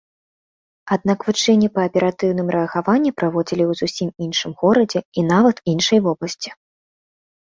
[0.95, 6.49] Аднак вучэнні па аператыўным рэагаванні праходзілі ў зусім іншым горадзе, і нават іншай вобласці.